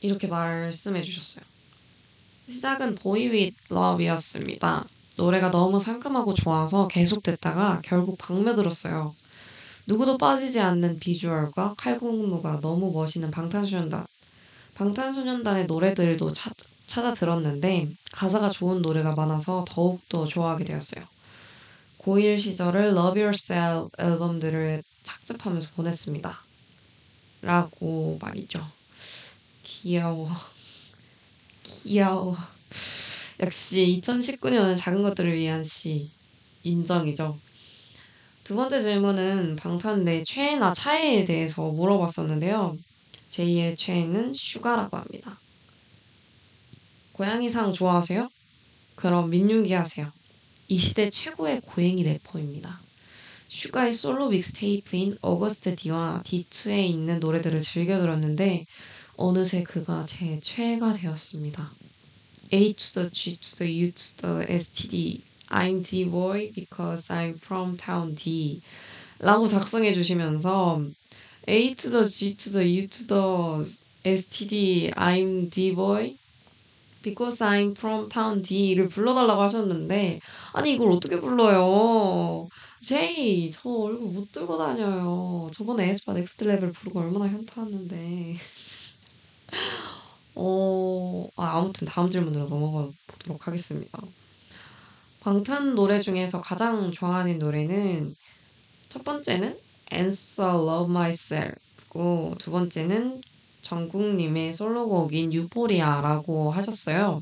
이렇게 0.00 0.26
말씀해 0.26 1.02
주셨어요. 1.02 1.44
시작은 2.50 2.94
보이 2.96 3.30
윗 3.30 3.54
러브였습니다. 3.70 4.86
노래가 5.16 5.50
너무 5.50 5.80
상큼하고 5.80 6.34
좋아서 6.34 6.86
계속 6.88 7.22
듣다가 7.22 7.80
결국 7.82 8.18
방며 8.18 8.54
들었어요. 8.54 9.14
누구도 9.86 10.18
빠지지 10.18 10.58
않는 10.58 10.98
비주얼과 10.98 11.74
칼군무가 11.78 12.60
너무 12.60 12.90
멋있는 12.92 13.30
방탄소년단. 13.30 14.04
방탄소년단의 14.74 15.66
노래들도 15.66 16.32
찾, 16.32 16.52
찾아 16.86 17.12
들었는데 17.14 17.88
가사가 18.12 18.50
좋은 18.50 18.82
노래가 18.82 19.14
많아서 19.14 19.64
더욱더 19.68 20.26
좋아하게 20.26 20.64
되었어요. 20.64 21.04
고1 21.98 22.38
시절을 22.38 22.96
Love 22.96 23.22
Yourself 23.22 23.90
앨범들을 23.98 24.82
착즙하면서 25.04 25.70
보냈습니다. 25.76 26.40
라고 27.42 28.18
말이죠. 28.20 28.66
귀여워. 29.62 30.28
귀여워. 31.62 32.36
역시 33.40 34.00
2019년은 34.02 34.76
작은 34.76 35.02
것들을 35.04 35.32
위한 35.32 35.62
시. 35.62 36.10
인정이죠. 36.64 37.38
두 38.46 38.54
번째 38.54 38.80
질문은 38.80 39.56
방탄 39.56 40.04
내 40.04 40.22
최애나 40.22 40.72
차애에 40.72 41.24
대해서 41.24 41.68
물어봤었는데요. 41.68 42.78
제2의 43.28 43.76
최애는 43.76 44.34
슈가라고 44.34 44.98
합니다. 44.98 45.36
고양이상 47.10 47.72
좋아하세요? 47.72 48.28
그럼 48.94 49.30
민윤기 49.30 49.72
하세요. 49.72 50.08
이 50.68 50.78
시대 50.78 51.10
최고의 51.10 51.62
고양이 51.62 52.04
래퍼입니다. 52.04 52.80
슈가의 53.48 53.92
솔로 53.92 54.28
믹스테이프인 54.28 55.18
어거스트 55.22 55.74
D와 55.74 56.22
D2에 56.24 56.88
있는 56.88 57.18
노래들을 57.18 57.60
즐겨 57.62 57.98
들었는데 57.98 58.64
어느새 59.16 59.64
그가 59.64 60.04
제 60.04 60.38
최애가 60.38 60.92
되었습니다. 60.92 61.68
A 62.52 62.74
to 62.74 63.02
the 63.02 63.10
G 63.10 63.36
to 63.38 63.58
the 63.58 63.82
U 63.82 63.90
to 63.90 64.38
the 64.38 64.54
STD 64.54 65.35
I'm 65.48 65.82
D 65.82 66.04
boy 66.04 66.52
because 66.54 67.12
I'm 67.12 67.34
from 67.36 67.76
town 67.76 68.14
D 68.14 68.60
라고 69.18 69.46
작성해 69.46 69.92
주시면서 69.92 70.80
A 71.48 71.74
to 71.74 71.90
the 71.90 72.08
G 72.08 72.36
to 72.36 72.50
the 72.52 72.82
U 72.82 72.88
to 72.88 73.06
the 73.06 73.64
STD 74.04 74.92
I'm 74.94 75.48
D 75.50 75.72
boy 75.74 76.16
because 77.02 77.42
I'm 77.44 77.76
from 77.76 78.08
town 78.08 78.42
D를 78.42 78.88
불러달라고 78.88 79.42
하셨는데 79.42 80.20
아니 80.52 80.74
이걸 80.74 80.90
어떻게 80.92 81.20
불러요? 81.20 82.48
제이 82.80 83.50
저 83.50 83.68
얼굴 83.68 84.08
못 84.10 84.30
들고 84.32 84.58
다녀요. 84.58 85.50
저번에 85.52 85.88
에스파 85.88 86.12
Next 86.12 86.44
Level 86.44 86.70
부르고 86.72 87.00
얼마나 87.00 87.26
현타왔는데. 87.28 88.36
어, 90.36 91.26
아, 91.36 91.58
아무튼 91.58 91.88
다음 91.88 92.10
질문으로 92.10 92.48
넘어가 92.48 92.88
보도록 93.06 93.46
하겠습니다. 93.46 93.98
방탄 95.26 95.74
노래 95.74 95.98
중에서 95.98 96.40
가장 96.40 96.92
좋아하는 96.92 97.40
노래는 97.40 98.14
첫 98.88 99.02
번째는 99.02 99.58
Answer 99.92 100.54
Love 100.56 100.88
Myself고 100.94 102.36
두 102.38 102.52
번째는 102.52 103.20
정국님의 103.60 104.52
솔로곡인 104.52 105.32
Euphoria라고 105.32 106.52
하셨어요. 106.52 107.20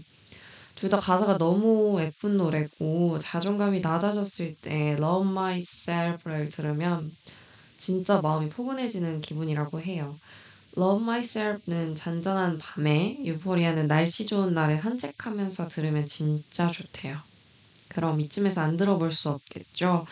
둘 0.75 0.91
다 0.91 1.01
가사가 1.01 1.39
너무 1.39 1.99
예쁜 2.03 2.37
노래고 2.37 3.19
자존감이 3.21 3.81
낮아졌을 3.81 4.55
때 4.61 4.97
Love 4.99 5.31
Myself를 5.31 6.51
들으면 6.51 7.11
진짜 7.79 8.21
마음이 8.21 8.51
포근해지는 8.51 9.23
기분이라고 9.23 9.81
해요. 9.81 10.19
Love 10.77 11.03
Myself는 11.05 11.95
잔잔한 11.95 12.59
밤에, 12.59 13.17
유포리아는 13.25 13.87
날씨 13.89 14.27
좋은 14.27 14.53
날에 14.53 14.77
산책하면서 14.79 15.69
들으면 15.69 16.07
진짜 16.07 16.71
좋대요. 16.71 17.34
그럼 17.95 18.21
이쯤에서 18.21 18.61
안 18.61 18.77
들어볼 18.77 19.13
수 19.13 19.31
없겠죠. 19.31 20.07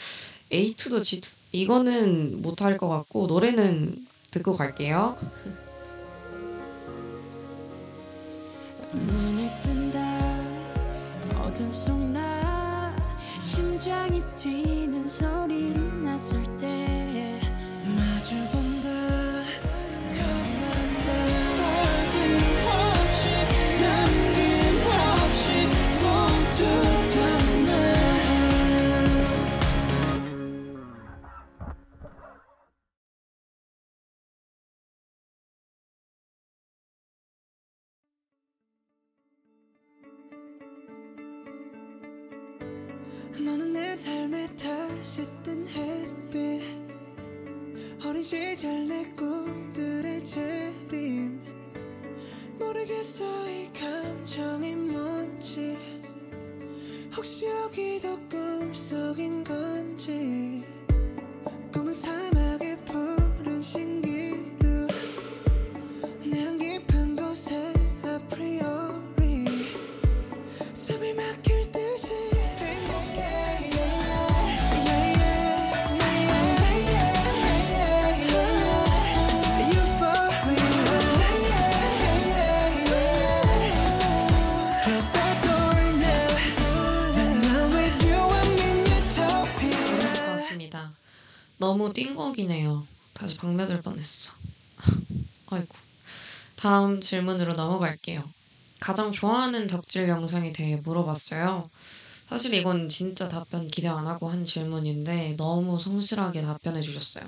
A2도 0.51 1.01
G2 1.01 1.35
이거는 1.53 2.43
못할 2.43 2.77
것 2.77 2.89
같고 2.89 3.27
노래는 3.27 3.95
듣고 4.31 4.53
갈게요. 4.53 5.17
눈을 8.93 9.51
뜬다 9.63 11.43
어둠 11.43 11.73
속 11.73 11.99
나 11.99 12.95
심장이 13.41 14.23
뛰는 14.37 15.07
소리 15.09 15.73
났을 16.05 16.43
때 16.59 17.02
너는 43.41 43.73
내 43.73 43.97
삶에 43.97 44.47
다시 44.57 45.27
뜬 45.43 45.67
햇빛. 45.67 46.61
어린 48.05 48.23
시절 48.23 48.87
내 48.87 49.05
꿈들의 49.17 50.23
재림. 50.23 51.41
모르겠어 52.59 53.49
이 53.49 53.73
감정이 53.73 54.75
뭔지. 54.75 55.79
혹시 57.17 57.47
여기도 57.47 58.19
꿈속인 58.29 59.45
건지. 59.45 60.63
꿈은 61.73 61.95
사막 61.95 62.52
너무 91.73 91.91
띵곡이네요. 91.91 92.87
다시 93.15 93.39
방며들 93.39 93.81
뻔했어. 93.81 94.35
아이고. 95.49 95.75
다음 96.55 97.01
질문으로 97.01 97.55
넘어갈게요. 97.55 98.23
가장 98.79 99.11
좋아하는 99.11 99.67
덕질 99.69 100.07
영상에 100.07 100.53
대해 100.53 100.77
물어봤어요. 100.85 101.71
사실 102.29 102.53
이건 102.53 102.91
진짜 102.91 103.27
답변 103.27 103.71
기대 103.71 103.89
안 103.89 104.07
하고 104.07 104.29
한 104.29 104.45
질문인데 104.45 105.37
너무 105.39 105.79
성실하게 105.79 106.43
답변해 106.43 106.83
주셨어요. 106.83 107.25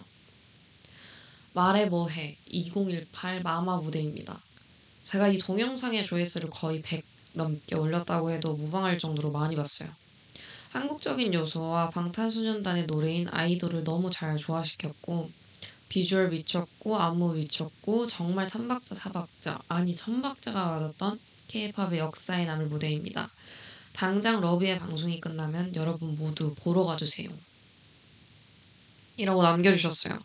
말해 1.55 1.87
뭐해 1.87 2.37
2018 2.45 3.43
마마 3.43 3.79
무대입니다. 3.79 4.39
제가 5.01 5.29
이 5.29 5.39
동영상의 5.39 6.05
조회수를 6.05 6.51
거의 6.51 6.83
100 6.83 7.03
넘게 7.33 7.77
올렸다고 7.77 8.31
해도 8.31 8.55
무방할 8.59 8.99
정도로 8.99 9.31
많이 9.31 9.57
봤어요. 9.57 9.89
한국적인 10.75 11.33
요소와 11.33 11.91
방탄소년단의 11.91 12.87
노래인 12.87 13.29
아이돌을 13.31 13.85
너무 13.85 14.11
잘 14.11 14.37
조화시켰고 14.37 15.31
비주얼 15.89 16.31
미쳤고 16.31 16.99
안무 16.99 17.35
미쳤고 17.35 18.07
정말 18.09 18.51
삼박자 18.51 18.97
사박자 18.97 19.61
아니 19.69 19.95
천박자가 19.95 20.67
맞았던 20.67 21.21
K-팝의 21.47 22.01
역사에 22.01 22.45
남을 22.47 22.67
무대입니다. 22.67 23.31
당장 23.93 24.41
러비의 24.41 24.81
방송이 24.81 25.21
끝나면 25.21 25.77
여러분 25.77 26.17
모두 26.17 26.53
보러 26.57 26.83
가주세요. 26.83 27.29
이라고 29.17 29.45
남겨주셨어요. 29.45 30.19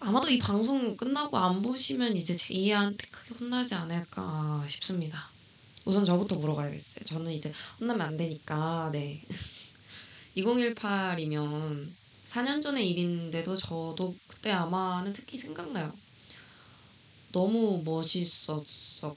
아마도 0.00 0.28
이 0.28 0.38
방송 0.40 0.96
끝나고 0.96 1.38
안 1.38 1.62
보시면 1.62 2.16
이제 2.16 2.34
제이한테 2.34 3.06
크게 3.12 3.34
혼나지 3.36 3.76
않을까 3.76 4.64
싶습니다. 4.66 5.37
우선 5.88 6.04
저부터 6.04 6.36
보러 6.36 6.54
가야겠어요. 6.54 7.02
저는 7.06 7.32
이제 7.32 7.50
혼나면 7.80 8.06
안 8.08 8.16
되니까 8.18 8.90
네. 8.92 9.22
2018이면 10.36 11.96
4년 12.24 12.60
전의 12.60 12.90
일인데도 12.90 13.56
저도 13.56 14.14
그때 14.28 14.50
아마는 14.50 15.14
특히 15.14 15.38
생각나요. 15.38 15.90
너무 17.32 17.82
멋있었거든요. 17.86 19.16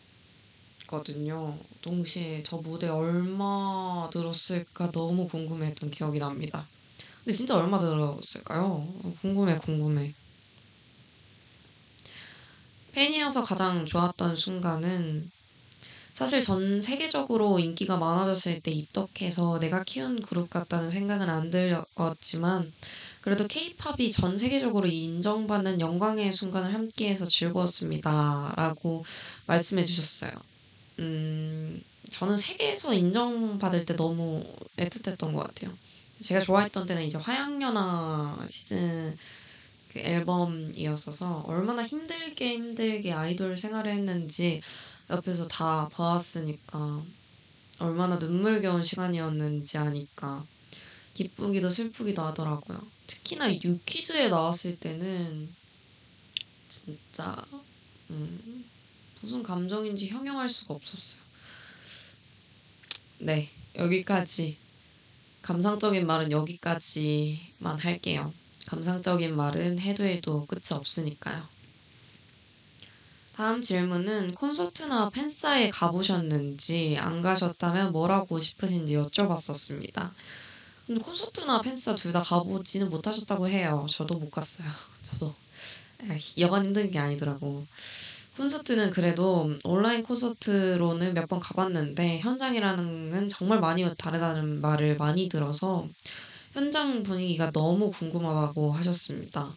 동시에 1.82 2.42
저 2.44 2.56
무대 2.56 2.88
얼마 2.88 4.10
들었을까 4.14 4.92
너무 4.94 5.28
궁금했던 5.28 5.92
기억이 5.92 6.20
납니다. 6.20 6.66
근데 7.26 7.36
진짜 7.36 7.58
얼마 7.58 7.78
들었을까요? 7.78 8.88
궁금해, 9.22 9.58
궁금해. 9.58 10.14
팬이어서 12.94 13.44
가장 13.44 13.86
좋았던 13.86 14.38
순간은 14.38 15.30
사실 16.12 16.42
전 16.42 16.82
세계적으로 16.82 17.60
인기가 17.60 17.98
많아졌을 17.98 18.60
때 18.60 18.72
입덕해서 18.72 19.60
내가 19.60 19.84
키운 19.84 20.22
그룹 20.22 20.50
같다는 20.50 20.92
생각은 20.92 21.30
안 21.30 21.50
들었지만 21.50 22.72
그래도 23.22 23.48
케이팝이 23.48 24.12
전 24.12 24.38
세계적으로 24.38 24.88
인정받는 24.88 25.80
영광의 25.80 26.32
순간을 26.34 26.74
함께해서 26.74 27.28
즐거웠습니다. 27.28 28.54
라고 28.58 29.06
말씀해 29.48 29.84
주셨어요. 29.84 30.32
음, 31.00 31.82
저는 32.10 32.36
세계에서 32.38 32.94
인정받을 32.94 33.86
때 33.86 33.96
너무 33.96 34.44
애틋했던 34.78 35.34
것 35.34 35.44
같아요. 35.48 35.72
제가 36.20 36.40
좋아했던 36.40 36.86
때는 36.88 37.04
이제 37.04 37.18
화양연화 37.18 38.46
시즌 38.48 39.18
그 39.92 40.00
앨범이었어서 40.00 41.44
얼마나 41.48 41.84
힘들게 41.84 42.54
힘들게 42.54 43.12
아이돌 43.12 43.58
생활을 43.58 43.92
했는지 43.92 44.62
옆에서 45.12 45.46
다 45.48 45.90
봐왔으니까 45.90 47.04
얼마나 47.80 48.18
눈물겨운 48.18 48.82
시간이었는지 48.82 49.78
아니까 49.78 50.46
기쁘기도 51.14 51.70
슬프기도 51.70 52.22
하더라고요. 52.22 52.82
특히나 53.08 53.54
유퀴즈에 53.54 54.30
나왔을 54.30 54.78
때는 54.78 55.50
진짜 56.68 57.46
음, 58.10 58.66
무슨 59.22 59.44
감정인지 59.44 60.08
형용할 60.08 60.48
수가 60.48 60.74
없었어요. 60.76 61.22
네, 63.20 63.50
여기까지 63.76 64.58
감상적인 65.42 66.08
말은 66.08 66.32
여기까지만 66.32 67.78
할게요. 67.80 68.34
감상적인 68.68 69.36
말은 69.36 69.80
해도 69.80 70.06
해도 70.06 70.46
끝이 70.46 70.70
없으니까요. 70.72 71.61
다음 73.36 73.62
질문은 73.62 74.36
콘서트나 74.36 75.10
팬사에 75.10 75.70
가보셨는지 75.70 76.98
안 77.00 77.22
가셨다면 77.22 77.92
뭘 77.92 78.12
하고 78.12 78.40
싶으신지 78.40 78.96
여쭤봤었습니다. 78.96 80.12
콘서트나 81.02 81.62
팬사 81.62 81.96
둘 81.96 82.12
다 82.14 82.22
가보지는 82.22 82.90
못하셨다고 82.90 83.48
해요. 83.48 83.86
저도 83.90 84.16
못 84.20 84.30
갔어요. 84.32 84.68
저도 85.04 85.34
여간 86.40 86.64
힘든 86.66 86.92
게 86.92 87.00
아니더라고. 87.00 87.66
콘서트는 88.38 88.90
그래도 88.92 89.52
온라인 89.64 90.04
콘서트로는 90.04 91.14
몇 91.14 91.28
번 91.28 91.40
가봤는데 91.40 92.20
현장이라는 92.20 93.30
정말 93.30 93.60
많이 93.60 93.86
다르다는 93.98 94.62
말을 94.62 94.98
많이 94.98 95.30
들어서 95.30 95.88
현장 96.54 97.04
분위기가 97.04 97.52
너무 97.52 97.92
궁금하다고 97.92 98.74
하셨습니다. 98.74 99.56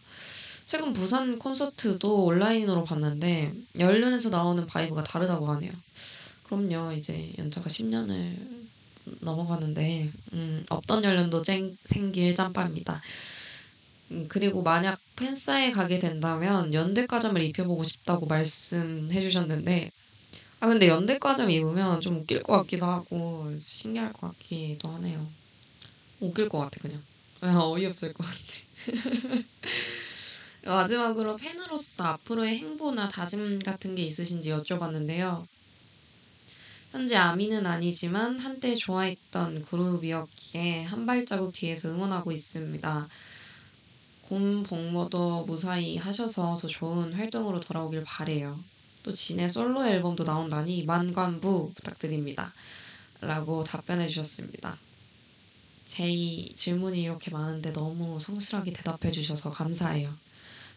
최근 0.75 0.91
부산 0.91 1.39
콘서트도 1.39 2.25
온라인으로 2.25 2.83
봤는데 2.83 3.53
연륜에서 3.79 4.29
나오는 4.29 4.65
vibe가 4.67 5.03
다르다고 5.03 5.47
하네요. 5.51 5.71
그럼요. 6.43 6.91
이제 6.91 7.31
연차가 7.37 7.69
10년을 7.69 8.35
넘어가는데 9.21 10.11
음, 10.33 10.65
없던 10.69 11.05
연륜도 11.05 11.43
쨍, 11.43 11.77
생길 11.85 12.35
짬바입니다. 12.35 13.01
음, 14.11 14.25
그리고 14.27 14.63
만약 14.63 14.99
팬사에 15.15 15.71
가게 15.71 15.97
된다면 15.97 16.73
연대과잠을 16.73 17.41
입혀보고 17.41 17.85
싶다고 17.85 18.25
말씀해 18.25 19.21
주셨는데 19.21 19.91
아 20.59 20.67
근데 20.67 20.89
연대과잠 20.89 21.51
입으면 21.51 22.01
좀 22.01 22.17
웃길 22.17 22.43
것 22.43 22.57
같기도 22.57 22.85
하고 22.85 23.49
신기할 23.57 24.11
것 24.11 24.27
같기도 24.27 24.89
하네요. 24.89 25.25
웃길 26.19 26.49
것 26.49 26.57
같아 26.57 26.81
그냥. 26.81 27.01
아, 27.39 27.61
어이없을 27.61 28.11
것 28.11 28.25
같아. 28.25 29.45
마지막으로 30.65 31.35
팬으로서 31.35 32.05
앞으로의 32.05 32.57
행보나 32.57 33.07
다짐 33.07 33.59
같은 33.59 33.93
게 33.93 34.01
있으신지 34.01 34.49
여쭤봤는데요. 34.49 35.45
현재 36.91 37.15
아미는 37.15 37.67
아니지만 37.67 38.39
한때 38.39 38.73
좋아했던 38.73 39.61
그룹이었기에 39.61 40.83
한 40.85 41.05
발자국 41.05 41.53
뒤에서 41.53 41.89
응원하고 41.89 42.31
있습니다. 42.31 43.07
곰 44.23 44.63
복모도 44.63 45.45
무사히 45.45 45.97
하셔서 45.97 46.57
더 46.59 46.67
좋은 46.67 47.13
활동으로 47.13 47.59
돌아오길 47.59 48.03
바래요. 48.03 48.57
또 49.03 49.13
진의 49.13 49.49
솔로 49.49 49.85
앨범도 49.85 50.23
나온다니 50.23 50.83
만관부 50.85 51.73
부탁드립니다. 51.75 52.51
라고 53.21 53.63
답변해 53.63 54.07
주셨습니다. 54.07 54.75
제 55.85 56.07
질문이 56.55 57.03
이렇게 57.03 57.29
많은데 57.29 57.71
너무 57.71 58.19
성실하게 58.19 58.73
대답해 58.73 59.11
주셔서 59.11 59.51
감사해요. 59.51 60.24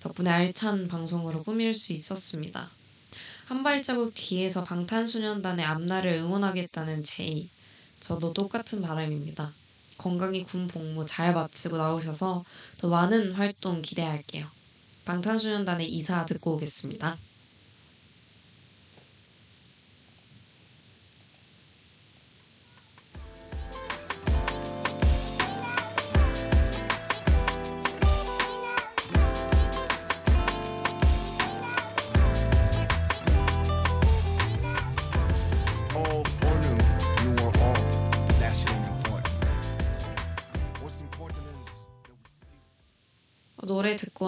덕분에 0.00 0.30
알찬 0.30 0.88
방송으로 0.88 1.42
꾸밀 1.42 1.74
수 1.74 1.92
있었습니다. 1.92 2.70
한 3.46 3.62
발자국 3.62 4.14
뒤에서 4.14 4.62
방탄소년단의 4.62 5.64
앞날을 5.64 6.12
응원하겠다는 6.12 7.02
제이. 7.02 7.48
저도 7.98 8.32
똑같은 8.32 8.82
바람입니다. 8.82 9.52
건강히 9.96 10.44
군 10.44 10.68
복무 10.68 11.04
잘 11.06 11.34
마치고 11.34 11.76
나오셔서 11.76 12.44
더 12.76 12.88
많은 12.88 13.32
활동 13.32 13.82
기대할게요. 13.82 14.46
방탄소년단의 15.04 15.88
이사 15.90 16.24
듣고 16.26 16.54
오겠습니다. 16.54 17.18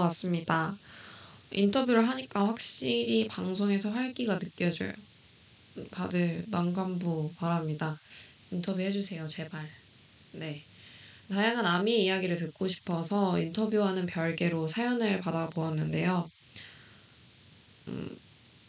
왔습니다. 0.00 0.76
인터뷰를 1.52 2.08
하니까 2.08 2.46
확실히 2.46 3.26
방송에서 3.28 3.90
활기가 3.90 4.38
느껴져요. 4.38 4.92
다들 5.90 6.44
만감부 6.48 7.32
바랍니다. 7.36 7.98
인터뷰 8.50 8.80
해주세요, 8.80 9.26
제발. 9.26 9.68
네. 10.32 10.62
다양한 11.28 11.64
아미 11.64 12.04
이야기를 12.04 12.36
듣고 12.36 12.66
싶어서 12.66 13.38
인터뷰와는 13.38 14.06
별개로 14.06 14.66
사연을 14.66 15.20
받아보았는데요. 15.20 16.28
음, 17.88 18.18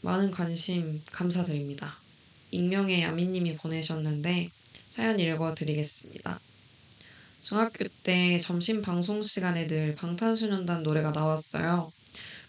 많은 0.02 0.32
관심 0.32 1.02
감사드립니다. 1.12 1.98
익명의 2.52 3.02
야미님이 3.02 3.58
보내셨는데 3.58 4.50
사연 4.90 5.20
읽어드리겠습니다. 5.20 6.40
중학교 7.42 7.88
때 8.04 8.38
점심 8.38 8.84
방송 8.84 9.24
시간에 9.24 9.66
늘 9.66 9.96
방탄소년단 9.96 10.84
노래가 10.84 11.10
나왔어요. 11.10 11.92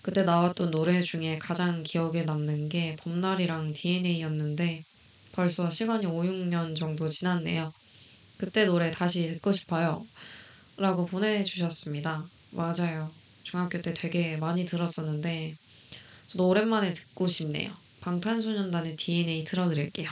그때 0.02 0.22
나왔던 0.22 0.70
노래 0.70 1.00
중에 1.00 1.38
가장 1.38 1.82
기억에 1.82 2.24
남는 2.24 2.68
게 2.68 2.96
봄날이랑 2.96 3.72
DNA였는데 3.72 4.84
벌써 5.32 5.70
시간이 5.70 6.04
5, 6.04 6.24
6년 6.24 6.76
정도 6.76 7.08
지났네요. 7.08 7.72
그때 8.36 8.66
노래 8.66 8.90
다시 8.90 9.28
듣고 9.28 9.50
싶어요. 9.52 10.04
라고 10.76 11.06
보내주셨습니다. 11.06 12.26
맞아요. 12.50 13.10
중학교 13.44 13.80
때 13.80 13.94
되게 13.94 14.36
많이 14.36 14.66
들었었는데 14.66 15.56
저도 16.26 16.48
오랜만에 16.48 16.92
듣고 16.92 17.28
싶네요. 17.28 17.72
방탄소년단의 18.02 18.96
DNA 18.96 19.44
틀어드릴게요. 19.44 20.10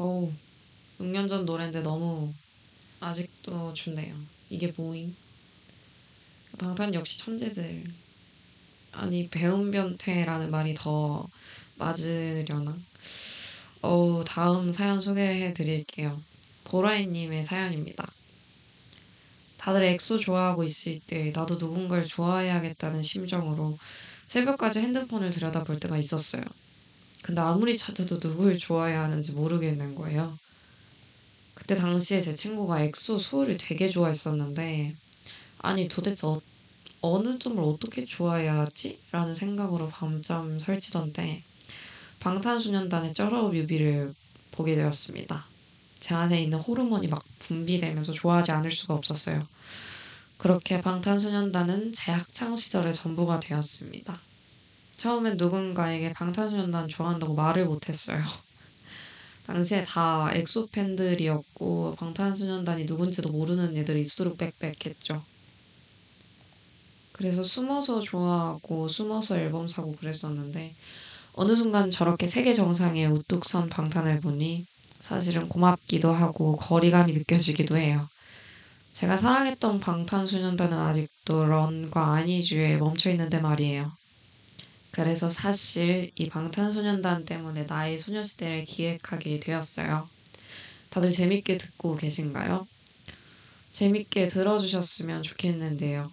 어우 0.00 0.32
6년 0.98 1.28
전 1.28 1.44
노래인데 1.44 1.82
너무 1.82 2.32
아직도 3.00 3.74
좋네요. 3.74 4.16
이게 4.48 4.72
뭐임? 4.74 5.14
방탄 6.58 6.94
역시 6.94 7.18
천재들. 7.18 7.84
아니 8.92 9.28
배운 9.28 9.70
변태라는 9.70 10.50
말이 10.50 10.72
더 10.74 11.28
맞으려나? 11.76 12.74
어우 13.82 14.24
다음 14.24 14.72
사연 14.72 14.98
소개해 14.98 15.52
드릴게요. 15.52 16.18
보라이님의 16.64 17.44
사연입니다. 17.44 18.10
다들 19.58 19.82
엑소 19.82 20.18
좋아하고 20.18 20.64
있을 20.64 20.98
때 21.08 21.30
나도 21.34 21.56
누군가를 21.56 22.06
좋아해야겠다는 22.06 23.02
심정으로 23.02 23.76
새벽까지 24.28 24.80
핸드폰을 24.80 25.30
들여다볼 25.30 25.78
때가 25.78 25.98
있었어요. 25.98 26.44
근데 27.22 27.42
아무리 27.42 27.76
찾아도 27.76 28.18
누굴 28.18 28.56
좋아해야 28.58 29.02
하는지 29.02 29.32
모르겠는 29.32 29.94
거예요. 29.94 30.36
그때 31.54 31.76
당시에 31.76 32.20
제 32.20 32.32
친구가 32.32 32.82
엑소 32.82 33.18
수호를 33.18 33.56
되게 33.56 33.88
좋아했었는데 33.88 34.94
아니 35.58 35.88
도대체 35.88 36.26
어, 36.26 36.40
어느 37.02 37.38
점을 37.38 37.62
어떻게 37.62 38.04
좋아해야 38.04 38.60
하지? 38.60 38.98
라는 39.12 39.34
생각으로 39.34 39.88
밤잠 39.88 40.58
설치던 40.58 41.18
때 41.18 41.42
방탄소년단의 42.20 43.14
쩔어 43.14 43.48
뮤비를 43.48 44.12
보게 44.50 44.74
되었습니다. 44.74 45.46
제 45.98 46.14
안에 46.14 46.42
있는 46.42 46.58
호르몬이 46.58 47.08
막 47.08 47.22
분비되면서 47.38 48.12
좋아하지 48.12 48.52
않을 48.52 48.70
수가 48.70 48.94
없었어요. 48.94 49.46
그렇게 50.38 50.80
방탄소년단은 50.80 51.92
제 51.92 52.12
학창 52.12 52.56
시절의 52.56 52.94
전부가 52.94 53.40
되었습니다. 53.40 54.18
처음엔 55.00 55.38
누군가에게 55.38 56.12
방탄소년단 56.12 56.86
좋아한다고 56.88 57.32
말을 57.32 57.64
못했어요. 57.64 58.20
당시에 59.46 59.82
다 59.82 60.30
엑소 60.34 60.66
팬들이었고 60.66 61.94
방탄소년단이 61.98 62.84
누군지도 62.84 63.30
모르는 63.30 63.74
애들이 63.78 64.04
수두룩 64.04 64.36
빽빽했죠. 64.36 65.22
그래서 67.12 67.42
숨어서 67.42 68.00
좋아하고 68.00 68.88
숨어서 68.88 69.38
앨범 69.38 69.68
사고 69.68 69.96
그랬었는데 69.96 70.74
어느 71.32 71.56
순간 71.56 71.90
저렇게 71.90 72.26
세계 72.26 72.52
정상에 72.52 73.06
우뚝 73.06 73.46
선 73.46 73.70
방탄을 73.70 74.20
보니 74.20 74.66
사실은 74.98 75.48
고맙기도 75.48 76.12
하고 76.12 76.56
거리감이 76.56 77.14
느껴지기도 77.14 77.78
해요. 77.78 78.06
제가 78.92 79.16
사랑했던 79.16 79.80
방탄소년단은 79.80 80.76
아직도 80.76 81.46
런과 81.46 82.12
아니즈에 82.12 82.76
멈춰 82.76 83.08
있는데 83.08 83.40
말이에요. 83.40 83.99
그래서 84.92 85.28
사실 85.28 86.10
이 86.16 86.28
방탄소년단 86.28 87.24
때문에 87.24 87.64
나의 87.64 87.98
소녀시대를 87.98 88.64
기획하게 88.64 89.40
되었어요. 89.40 90.08
다들 90.90 91.12
재밌게 91.12 91.56
듣고 91.58 91.96
계신가요? 91.96 92.66
재밌게 93.70 94.26
들어주셨으면 94.26 95.22
좋겠는데요. 95.22 96.10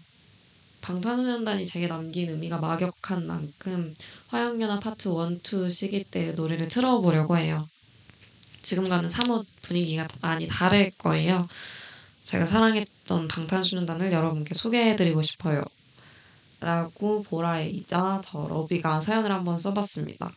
방탄소년단이 0.81 1.65
제게 1.65 1.87
남긴 1.87 2.29
의미가 2.29 2.59
막역한 2.59 3.27
만큼 3.27 3.93
화영연화 4.27 4.79
파트 4.79 5.09
1, 5.09 5.41
2 5.43 5.69
시기 5.69 6.03
때 6.03 6.31
노래를 6.31 6.67
틀어보려고 6.67 7.37
해요. 7.37 7.67
지금과는 8.61 9.09
사뭇 9.09 9.45
분위기가 9.63 10.07
많이 10.21 10.47
다를 10.47 10.91
거예요. 10.91 11.47
제가 12.21 12.45
사랑했던 12.45 13.27
방탄소년단을 13.27 14.11
여러분께 14.11 14.53
소개해드리고 14.53 15.21
싶어요. 15.23 15.63
라고 16.59 17.23
보라이자 17.23 18.21
더 18.25 18.47
러비가 18.47 18.99
사연을 18.99 19.31
한번 19.31 19.57
써봤습니다. 19.57 20.31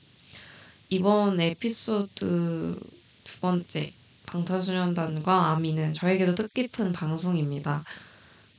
이번 0.90 1.40
에피소드 1.40 2.78
두 3.24 3.40
번째 3.40 3.92
방탄소년단과 4.26 5.52
아미는 5.52 5.92
저에게도 5.92 6.34
뜻깊은 6.34 6.92
방송입니다. 6.92 7.84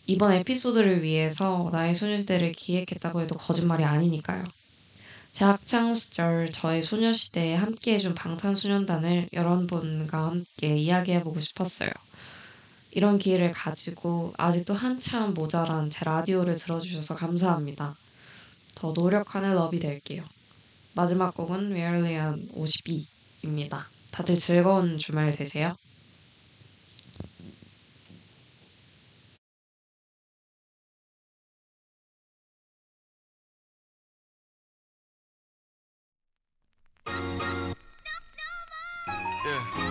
이번 0.08 0.34
에피소드를 0.34 1.04
위해서 1.04 1.70
나의 1.72 1.94
소녀시대를 1.96 2.52
기획했다고 2.54 3.22
해도 3.22 3.36
거짓말이 3.36 3.84
아니니까요. 3.84 4.44
제 5.32 5.46
학창 5.46 5.94
시절 5.94 6.52
저의 6.52 6.84
소녀시대에 6.84 7.56
함께해준 7.56 8.16
방탄소년단을 8.16 9.30
여러분과 9.32 10.26
함께 10.26 10.78
이야기해보고 10.78 11.40
싶었어요. 11.40 11.90
이런 12.92 13.18
기회를 13.18 13.52
가지고 13.52 14.34
아직도 14.38 14.74
한참 14.74 15.34
모자란 15.34 15.90
제 15.90 16.04
라디오를 16.06 16.56
들어주셔서 16.58 17.16
감사합니다. 17.16 17.96
더 18.76 18.92
노력하는 18.92 19.56
러비 19.56 19.80
될게요. 19.80 20.24
마지막 20.94 21.34
곡은 21.34 21.72
웨얼리안 21.72 22.50
52입니다. 22.56 23.86
다들 24.12 24.38
즐거운 24.38 24.98
주말 24.98 25.32
되세요. 25.32 25.76
Yeah. 39.44 39.91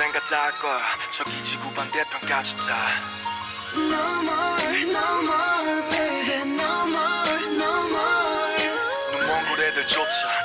언젠가 0.00 0.18
닿을 0.20 0.58
거야 0.60 0.80
저기 1.14 1.44
지구 1.44 1.70
반대편까지 1.74 2.56
다 2.56 2.88
No 3.76 4.22
more, 4.22 4.82
no 4.88 5.22
more, 5.22 5.90
baby, 5.90 6.40
no 6.56 6.86
more, 6.88 7.44
no 7.54 7.72
more. 7.86 8.70
눈먼 9.12 9.48
고래들조차 9.50 10.39